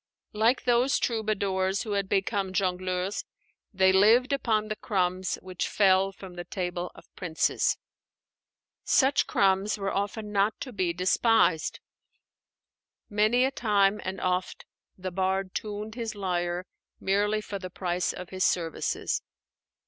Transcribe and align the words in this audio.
Like 0.33 0.63
those 0.63 0.97
troubadours 0.97 1.83
who 1.83 1.91
had 1.91 2.09
become 2.09 2.53
jongleurs, 2.53 3.23
they 3.71 3.91
lived 3.93 4.33
upon 4.33 4.67
the 4.67 4.75
crumbs 4.75 5.37
which 5.43 5.67
fell 5.67 6.11
from 6.11 6.33
the 6.33 6.43
table 6.43 6.89
of 6.95 7.15
princes. 7.15 7.77
Such 8.83 9.27
crumbs 9.27 9.77
were 9.77 9.93
often 9.93 10.31
not 10.31 10.59
to 10.61 10.73
be 10.73 10.91
despised. 10.91 11.81
Many 13.11 13.45
a 13.45 13.51
time 13.51 14.01
and 14.03 14.19
oft 14.19 14.65
the 14.97 15.11
bard 15.11 15.53
tuned 15.53 15.93
his 15.93 16.15
lyre 16.15 16.65
merely 16.99 17.39
for 17.39 17.59
the 17.59 17.69
price 17.69 18.11
of 18.11 18.29
his 18.31 18.43
services. 18.43 19.21